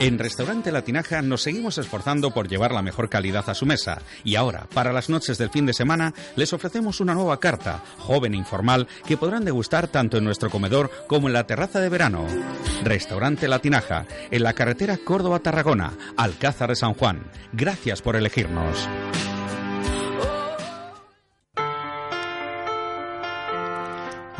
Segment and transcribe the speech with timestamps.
[0.00, 4.36] En Restaurante Latinaja nos seguimos esforzando por llevar la mejor calidad a su mesa y
[4.36, 8.38] ahora, para las noches del fin de semana, les ofrecemos una nueva carta, joven e
[8.38, 12.26] informal, que podrán degustar tanto en nuestro comedor como en la terraza de verano.
[12.82, 17.22] Restaurante Latinaja, en la carretera Córdoba-Tarragona, Alcázar de San Juan.
[17.52, 18.88] Gracias por elegirnos.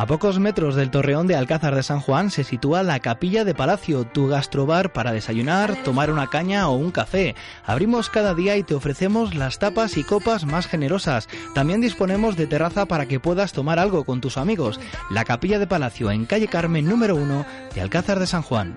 [0.01, 3.55] A pocos metros del torreón de Alcázar de San Juan se sitúa la Capilla de
[3.55, 7.35] Palacio, tu gastrobar para desayunar, tomar una caña o un café.
[7.67, 11.29] Abrimos cada día y te ofrecemos las tapas y copas más generosas.
[11.55, 14.81] También disponemos de terraza para que puedas tomar algo con tus amigos.
[15.11, 18.77] La Capilla de Palacio en calle Carmen número 1 de Alcázar de San Juan.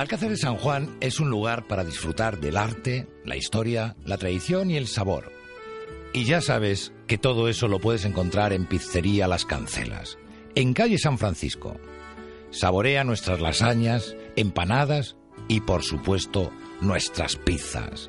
[0.00, 4.70] Alcázar de San Juan es un lugar para disfrutar del arte, la historia, la tradición
[4.70, 5.30] y el sabor.
[6.14, 10.16] Y ya sabes que todo eso lo puedes encontrar en Pizzería Las Cancelas,
[10.54, 11.76] en calle San Francisco.
[12.48, 15.16] Saborea nuestras lasañas, empanadas
[15.48, 18.08] y, por supuesto, nuestras pizzas.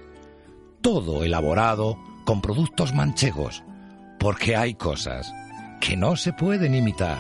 [0.80, 3.66] Todo elaborado con productos manchegos,
[4.18, 5.30] porque hay cosas
[5.82, 7.20] que no se pueden imitar.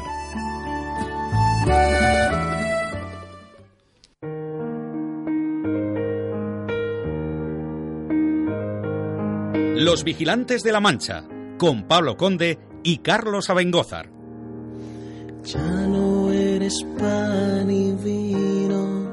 [9.83, 11.23] Los Vigilantes de la Mancha,
[11.57, 14.11] con Pablo Conde y Carlos Abengózar.
[15.43, 19.09] Ya no eres pan y vino,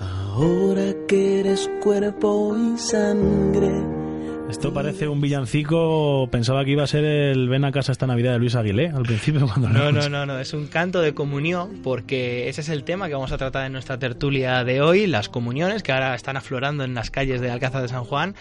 [0.00, 4.03] ahora que eres cuerpo y sangre.
[4.48, 6.28] Esto parece un villancico.
[6.30, 9.02] Pensaba que iba a ser el Ven a casa esta Navidad de Luis Aguilé al
[9.02, 12.84] principio cuando No, no, no, no, es un canto de comunión porque ese es el
[12.84, 16.36] tema que vamos a tratar en nuestra tertulia de hoy, las comuniones que ahora están
[16.36, 18.34] aflorando en las calles de Alcázar de San Juan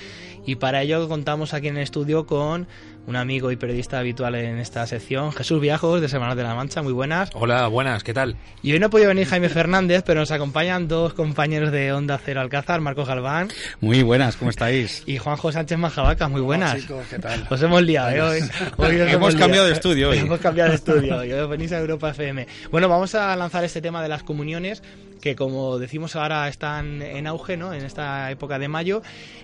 [0.46, 2.68] y para ello contamos aquí en el estudio con
[3.06, 6.82] un amigo y periodista habitual en esta sección, Jesús Viajos de Semana de la Mancha.
[6.82, 7.30] Muy buenas.
[7.34, 8.38] Hola, buenas, ¿qué tal?
[8.62, 12.18] Y hoy no ha podido venir Jaime Fernández, pero nos acompañan dos compañeros de Onda
[12.24, 13.50] Cero Alcázar, Marcos Galván.
[13.82, 15.04] Muy buenas, ¿cómo estáis?
[15.06, 16.76] Y Juanjo Sánchez Majavaca, muy buenas.
[16.76, 17.46] chicos, ¿qué tal?
[17.52, 18.22] Os hemos liado, ¿eh?
[18.22, 18.40] Hoy,
[18.78, 19.38] hoy os Hemos liado.
[19.46, 20.18] cambiado de estudio hoy.
[20.26, 21.18] Hemos cambiado de estudio.
[21.18, 22.48] Hoy venís a Europa FM.
[22.72, 24.82] Bueno, vamos a lanzar este tema de las comuniones
[25.24, 27.74] que como decimos ahora están en auge ¿no?
[27.74, 29.02] en esta época de mayo,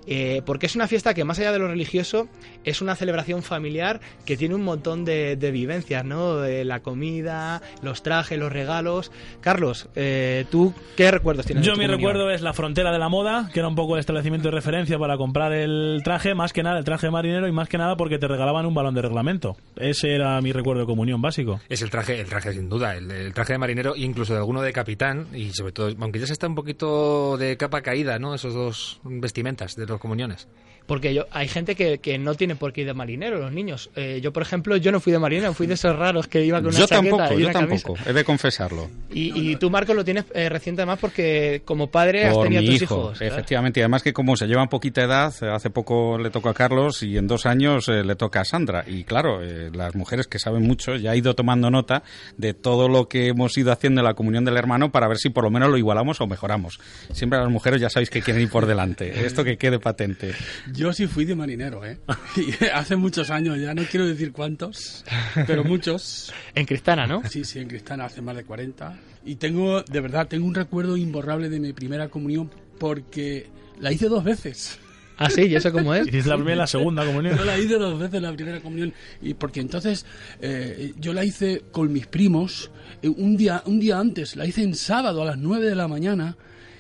[0.08, 2.28] eh, porque es una fiesta que más allá de lo religioso
[2.66, 6.36] es una celebración familiar que tiene un montón de, de vivencias, ¿no?
[6.36, 9.10] De la comida, los trajes, los regalos.
[9.40, 11.66] Carlos, eh, ¿tú qué recuerdos tienes?
[11.66, 12.12] Yo de tu mi comunión?
[12.12, 15.00] recuerdo es la frontera de la moda, que era un poco el establecimiento de referencia
[15.00, 18.20] para comprar el traje, más que nada el traje marinero y más que nada porque
[18.20, 19.56] te regalaban un balón de reglamento.
[19.78, 21.62] Ese era mi recuerdo de comunión básico.
[21.70, 24.62] Es el traje, el traje sin duda, el, el traje de marinero, incluso de alguno
[24.62, 25.69] de capitán, y sobre
[26.00, 28.34] aunque ya se está un poquito de capa caída, ¿no?
[28.36, 30.48] Esos dos vestimentas de los comuniones.
[30.90, 33.92] Porque yo, hay gente que, que no tiene por qué ir de marinero, los niños.
[33.96, 36.58] Eh, yo, por ejemplo, yo no fui de marinero, fui de esos raros que iba
[36.58, 37.88] con una Yo chaqueta tampoco, y yo camisa.
[37.88, 38.90] tampoco, he de confesarlo.
[39.12, 42.70] Y, y tú, Marcos, lo tienes eh, reciente además porque como padre has tenido mi
[42.70, 43.20] tus hijo, hijos.
[43.20, 43.38] ¿verdad?
[43.38, 43.80] efectivamente.
[43.80, 47.18] Y además que como se llevan poquita edad, hace poco le tocó a Carlos y
[47.18, 48.84] en dos años eh, le toca a Sandra.
[48.88, 52.02] Y claro, las mujeres que saben mucho ya ha ido tomando nota
[52.38, 55.30] de todo lo que hemos ido haciendo en la comunión del hermano para ver si
[55.30, 56.80] por lo menos lo igualamos o mejoramos.
[57.14, 59.24] Siempre las mujeres ya sabéis que quieren ir por delante.
[59.24, 60.34] Esto que quede patente.
[60.80, 61.98] Yo sí fui de marinero, ¿eh?
[62.38, 65.04] Y hace muchos años, ya no quiero decir cuántos,
[65.46, 66.34] pero muchos.
[66.56, 67.22] En Cristana, ¿no?
[67.30, 68.98] Sí, sí, en Cristana hace más de 40.
[69.26, 73.48] Y tengo, de verdad, tengo un recuerdo imborrable de mi primera comunión porque
[73.82, 74.80] la hice dos veces.
[75.18, 76.08] Ah, sí, ¿y eso cómo es?
[76.08, 77.38] Hiciste la primera y la segunda comunión.
[77.38, 80.06] Yo la hice dos veces la primera comunión y porque entonces
[80.40, 84.64] eh, yo la hice con mis primos eh, un día un día antes, la hice
[84.64, 86.38] en sábado a las 9 de la mañana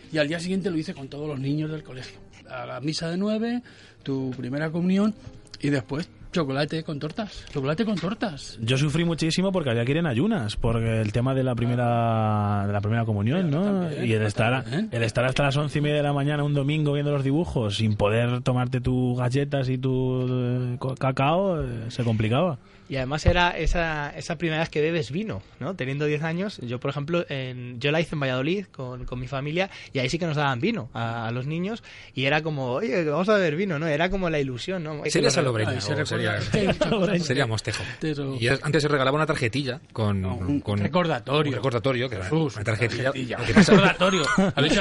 [0.09, 2.28] y al día siguiente lo hice con todos los niños del colegio.
[2.49, 3.61] A la misa de 9,
[4.03, 5.13] tu primera comunión
[5.61, 8.57] y después chocolate con tortas, chocolate con tortas.
[8.61, 12.65] Yo sufrí muchísimo porque había que ir en ayunas, porque el tema de la primera
[12.67, 13.63] de la primera comunión, ¿no?
[13.63, 14.89] también, y el estar, también.
[14.91, 17.77] el estar hasta las once y media de la mañana un domingo viendo los dibujos
[17.77, 22.59] sin poder tomarte tus galletas y tu eh, cacao eh, se complicaba.
[22.89, 25.75] Y además era esa, esa primera vez que bebes vino, ¿no?
[25.75, 29.27] Teniendo 10 años, yo por ejemplo, en, yo la hice en Valladolid con, con mi
[29.27, 31.83] familia y ahí sí que nos daban vino a, a los niños
[32.15, 33.85] y era como, oye, vamos a beber vino, ¿no?
[33.85, 35.03] Era como la ilusión, ¿no?
[35.05, 37.83] Sería Ay, se recuerda- sería, sería mostejo.
[37.99, 41.49] Pero- Y antes se regalaba una tarjetilla con, un con recordatorio.
[41.51, 43.03] un recordatorio, que era Jesús, una tarjetilla.
[43.11, 43.37] tarjetilla.
[43.37, 44.23] Recordatorio.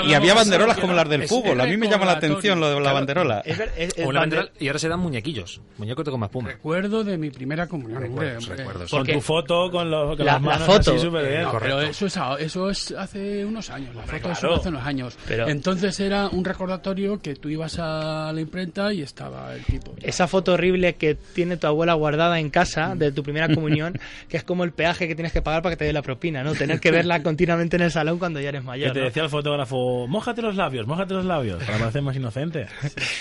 [0.06, 1.60] Y había banderolas como las del Es fútbol.
[1.60, 3.40] A mí me llama la atención lo de la banderola.
[3.44, 6.48] Es es- es la y ahora se dan muñequillos, muñecos de goma espuma.
[6.48, 8.02] Recuerdo de mi primera comunión.
[8.02, 8.90] Recuerdos.
[8.90, 10.90] Con tu foto, con, los, con La- las la manos foto.
[10.92, 11.42] así súper bien.
[11.42, 11.76] No, Correcto.
[11.78, 14.36] pero eso es, eso es hace unos años, la foto claro.
[14.36, 15.16] fue hace unos años.
[15.26, 19.94] Pero- Entonces era un recordatorio que tú ibas a la imprenta y estaba el tipo.
[20.02, 23.98] Esa foto horrible que tiene tu abuela guardada en casa de tu primera comunión,
[24.28, 26.42] que es como el peaje que tienes que pagar para que te dé la propina,
[26.42, 26.54] ¿no?
[26.54, 28.88] Tener que verla continuamente en el salón cuando ya eres mayor.
[28.88, 29.06] Que te ¿no?
[29.06, 32.66] decía el fotógrafo, mójate los labios, mójate los labios, para parecer más inocente.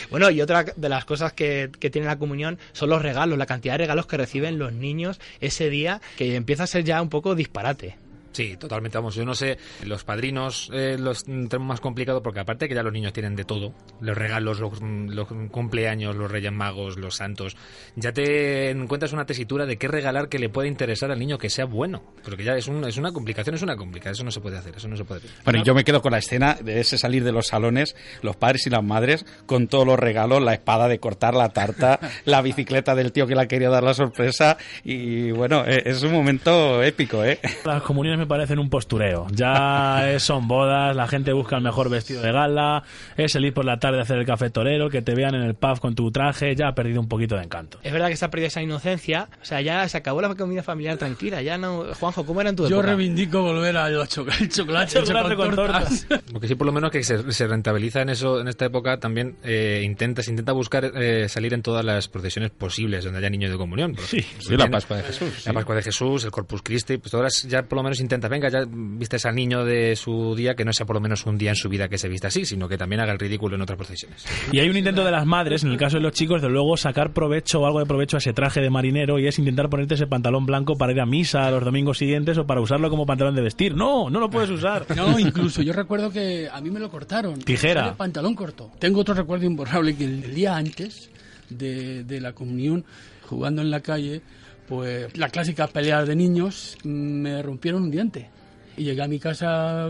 [0.09, 3.45] Bueno, y otra de las cosas que, que tiene la comunión son los regalos, la
[3.45, 7.09] cantidad de regalos que reciben los niños ese día, que empieza a ser ya un
[7.09, 7.95] poco disparate.
[8.31, 8.97] Sí, totalmente.
[8.97, 12.83] Vamos, yo no sé, los padrinos eh, los tenemos más complicado porque aparte que ya
[12.83, 17.55] los niños tienen de todo, los regalos, los, los cumpleaños, los reyes magos, los santos,
[17.95, 21.49] ya te encuentras una tesitura de qué regalar que le puede interesar al niño que
[21.49, 22.03] sea bueno.
[22.23, 24.75] Porque ya es, un- es una complicación, es una complicación, eso no se puede hacer,
[24.75, 25.31] eso no se puede hacer.
[25.43, 28.35] Bueno, y yo me quedo con la escena de ese salir de los salones, los
[28.35, 32.41] padres y las madres, con todos los regalos, la espada de cortar la tarta, la
[32.41, 36.83] bicicleta del tío que le quería dar la sorpresa, y bueno, eh, es un momento
[36.83, 37.39] épico, ¿eh?
[37.65, 39.27] Las comuniones me parecen un postureo.
[39.31, 42.83] Ya son bodas, la gente busca el mejor vestido de gala,
[43.15, 45.43] es el ir por la tarde a hacer el café torero, que te vean en
[45.43, 47.79] el pub con tu traje, ya ha perdido un poquito de encanto.
[47.83, 50.63] Es verdad que se ha perdido esa inocencia, o sea, ya se acabó la comida
[50.63, 51.85] familiar tranquila, ya no...
[51.99, 52.87] Juanjo, ¿cómo era en tu Yo época?
[52.87, 56.07] reivindico volver a los choc- el chocolate, hecho Chocolate con tortas.
[56.33, 58.99] Lo que sí, por lo menos, que se, se rentabiliza en eso en esta época
[58.99, 63.29] también eh, intenta, se intenta buscar eh, salir en todas las procesiones posibles donde haya
[63.29, 63.95] niños de comunión.
[64.05, 65.29] Sí, Sí, la Pascua de Jesús.
[65.45, 65.53] La sí.
[65.53, 68.65] Pascua de Jesús, el Corpus Christi, pues ahora ya por lo menos intenta, venga, ya
[68.67, 71.55] vistes al niño de su día, que no sea por lo menos un día en
[71.55, 74.25] su vida que se vista así, sino que también haga el ridículo en otras procesiones.
[74.51, 76.77] Y hay un intento de las madres, en el caso de los chicos, de luego
[76.77, 79.95] sacar provecho o algo de provecho a ese traje de marinero y es intentar ponerte
[79.95, 83.35] ese pantalón blanco para ir a misa los domingos siguientes o para usarlo como pantalón
[83.35, 83.75] de vestir.
[83.75, 84.85] No, no lo puedes usar.
[84.95, 87.39] No, incluso yo recuerdo que a mí me lo cortaron.
[87.39, 87.81] Tijera.
[87.81, 88.71] Sale pantalón corto.
[88.79, 91.09] Tengo otro recuerdo imborrable que el día antes
[91.49, 92.85] de, de la comunión,
[93.27, 94.21] jugando en la calle,
[94.67, 98.29] pues la clásica pelea de niños, me rompieron un diente.
[98.75, 99.89] Y llegué a mi casa,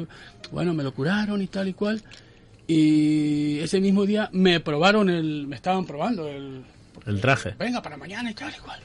[0.52, 2.02] bueno, me lo curaron y tal y cual.
[2.68, 6.64] Y ese mismo día me probaron el, me estaban probando el,
[7.06, 7.56] El traje.
[7.58, 8.80] venga para mañana y tal y cual.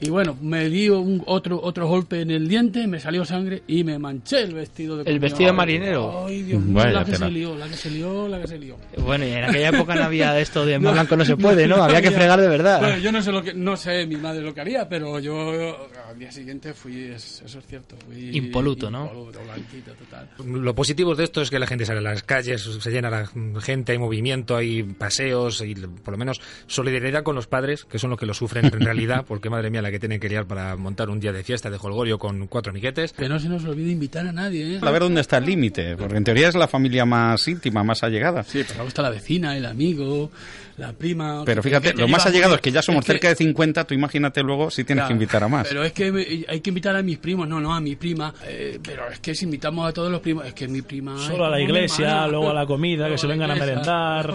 [0.00, 3.84] Y bueno, me dio un, otro otro golpe en el diente, me salió sangre y
[3.84, 6.26] me manché el vestido de ¿El vestido de marinero?
[6.26, 7.26] Ay, Dios mío, la que tela.
[7.26, 8.76] se lió, la que se lió, la que se lió.
[8.98, 11.76] Bueno, y en aquella época no había esto de más blanco no se puede, ¿no?
[11.76, 12.80] Había que fregar de verdad.
[12.80, 15.88] Bueno, yo no sé lo que no sé mi madre lo que haría, pero yo
[16.08, 19.04] al día siguiente fui es- eso es cierto, fui Impoluto, ¿no?
[19.06, 20.28] impoluto, blanquito, total.
[20.44, 23.30] Lo positivo de esto es que la gente sale a las calles, se llena la
[23.62, 28.10] gente, hay movimiento, hay paseos y por lo menos solidaridad con los padres, que son
[28.10, 30.74] los que lo sufren en realidad, porque madre mía la que tienen que liar para
[30.76, 33.12] montar un día de fiesta de jolgorio con cuatro amiguetes.
[33.12, 34.78] Que no se nos olvide invitar a nadie, ¿eh?
[34.82, 38.02] A ver dónde está el límite, porque en teoría es la familia más íntima, más
[38.02, 38.42] allegada.
[38.42, 40.30] Sí, pero luego está la vecina, el amigo,
[40.78, 41.42] la prima.
[41.44, 43.84] Pero fíjate, que lo más allegado es que ya somos es que- cerca de 50,
[43.84, 45.68] tú imagínate luego si tienes Claro, que invitar a más.
[45.68, 48.34] Pero es que me- hay que invitar a mis primos, no, no, a mi prima.
[48.46, 51.16] eh, pero es que si invitamos a todos los primos, es que mi prima.
[51.18, 54.32] Solo a la iglesia, luego a la comida, que se vengan a merendar.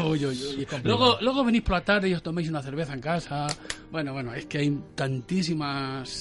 [0.84, 3.48] Luego, luego venís por la tarde y os toméis una cerveza en casa.
[3.92, 5.39] Bueno, bueno, es que hay tantísimas.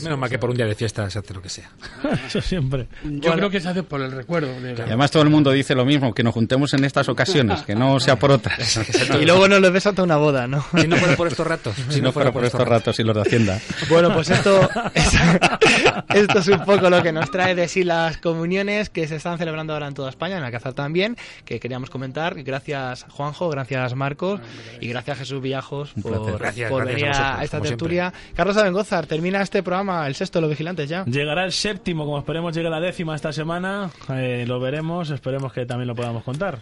[0.03, 1.70] Menos mal que por un día de fiesta se hace lo que sea.
[2.26, 2.87] Eso siempre.
[3.05, 4.49] Yo creo que se hace por el recuerdo.
[4.61, 7.09] de la- Y además todo el mundo dice lo mismo, que nos juntemos en estas
[7.09, 8.81] ocasiones, que no sea por otras.
[9.20, 10.65] Y luego nos lo ves hasta una boda, ¿no?
[10.81, 11.75] Si no fuera por estos ratos.
[11.88, 13.61] si no fuera por estos ratos y los de Hacienda.
[13.88, 14.69] Bueno, pues esto,
[16.15, 19.38] esto es un poco lo que nos trae de sí las comuniones que se están
[19.38, 22.43] celebrando ahora en toda España, en Alcázar también, que queríamos comentar.
[22.43, 24.41] Gracias Juanjo, gracias Marcos
[24.81, 26.38] y gracias Jesús Villajos por, placer.
[26.38, 28.12] Gracias, por gracias venir a esta tertulia.
[28.35, 31.05] Carlos Abengozar, termina este programa, el sexto de los vigilantes ya.
[31.05, 33.91] Llegará el séptimo, como esperemos llegue la décima esta semana.
[34.10, 36.60] Eh, lo veremos, esperemos que también lo podamos contar.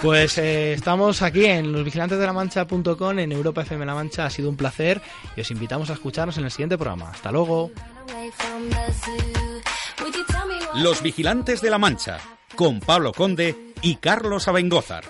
[0.00, 4.24] Pues eh, estamos aquí en losvigilantesdelamancha.com, en Europa FM La Mancha.
[4.24, 5.02] Ha sido un placer
[5.36, 7.10] y os invitamos a escucharnos en el siguiente programa.
[7.10, 7.70] Hasta luego.
[10.76, 12.18] Los Vigilantes de la Mancha,
[12.54, 15.04] con Pablo Conde y Carlos Abengózar.